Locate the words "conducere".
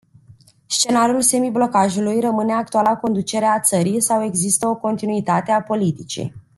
2.97-3.45